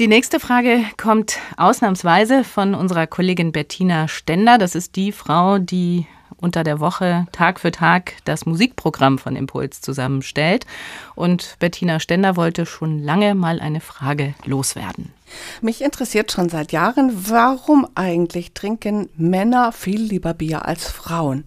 [0.00, 4.58] Die nächste Frage kommt ausnahmsweise von unserer Kollegin Bettina Stender.
[4.58, 9.82] Das ist die Frau, die unter der Woche Tag für Tag das Musikprogramm von Impuls
[9.82, 10.66] zusammenstellt.
[11.14, 15.12] Und Bettina Stender wollte schon lange mal eine Frage loswerden.
[15.60, 21.44] Mich interessiert schon seit Jahren, warum eigentlich trinken Männer viel lieber Bier als Frauen.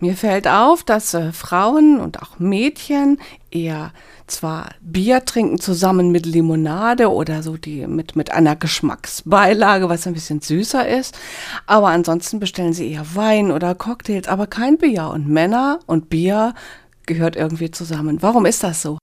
[0.00, 3.18] Mir fällt auf, dass äh, Frauen und auch Mädchen
[3.50, 3.92] eher
[4.26, 10.14] zwar Bier trinken zusammen mit Limonade oder so die mit, mit einer Geschmacksbeilage, was ein
[10.14, 11.16] bisschen süßer ist,
[11.66, 15.08] aber ansonsten bestellen sie eher Wein oder Cocktails, aber kein Bier.
[15.08, 16.54] Und Männer und Bier
[17.06, 18.20] gehört irgendwie zusammen.
[18.20, 18.98] Warum ist das so?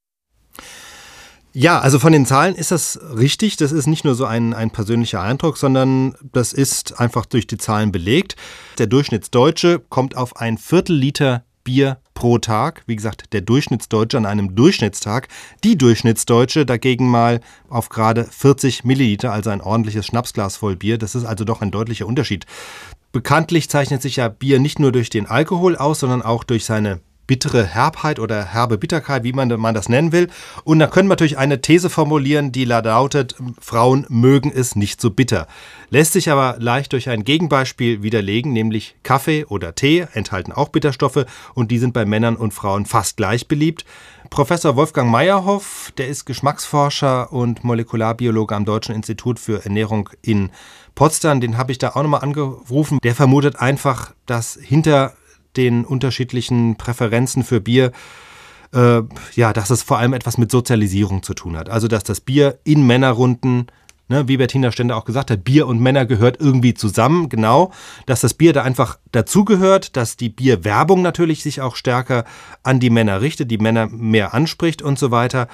[1.55, 3.57] Ja, also von den Zahlen ist das richtig.
[3.57, 7.57] Das ist nicht nur so ein, ein persönlicher Eindruck, sondern das ist einfach durch die
[7.57, 8.35] Zahlen belegt.
[8.79, 12.81] Der Durchschnittsdeutsche kommt auf ein Viertel Liter Bier pro Tag.
[12.87, 15.27] Wie gesagt, der Durchschnittsdeutsche an einem Durchschnittstag.
[15.63, 17.39] Die Durchschnittsdeutsche dagegen mal
[17.69, 20.97] auf gerade 40 Milliliter, also ein ordentliches Schnapsglas voll Bier.
[20.97, 22.47] Das ist also doch ein deutlicher Unterschied.
[23.11, 26.99] Bekanntlich zeichnet sich ja Bier nicht nur durch den Alkohol aus, sondern auch durch seine
[27.33, 30.29] bittere Herbheit oder herbe Bitterkeit, wie man, man das nennen will.
[30.65, 35.09] Und da können wir natürlich eine These formulieren, die lautet, Frauen mögen es nicht so
[35.09, 35.47] bitter.
[35.89, 41.25] Lässt sich aber leicht durch ein Gegenbeispiel widerlegen, nämlich Kaffee oder Tee enthalten auch Bitterstoffe
[41.55, 43.83] und die sind bei Männern und Frauen fast gleich beliebt.
[44.29, 50.51] Professor Wolfgang Meyerhoff, der ist Geschmacksforscher und Molekularbiologe am Deutschen Institut für Ernährung in
[50.93, 52.99] Potsdam, den habe ich da auch nochmal angerufen.
[53.01, 55.13] Der vermutet einfach, dass hinter
[55.57, 57.91] den unterschiedlichen Präferenzen für Bier,
[58.73, 59.01] äh,
[59.35, 61.69] ja, dass es vor allem etwas mit Sozialisierung zu tun hat.
[61.69, 63.67] Also, dass das Bier in Männerrunden
[64.09, 67.71] Ne, wie Bettina Stender auch gesagt hat, Bier und Männer gehört irgendwie zusammen, genau,
[68.05, 72.25] dass das Bier da einfach dazugehört, dass die Bierwerbung natürlich sich auch stärker
[72.63, 75.47] an die Männer richtet, die Männer mehr anspricht und so weiter.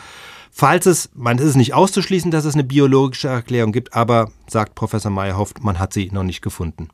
[0.52, 4.74] Falls es, man ist es nicht auszuschließen, dass es eine biologische Erklärung gibt, aber sagt
[4.74, 6.90] Professor Meyerhoff, man hat sie noch nicht gefunden.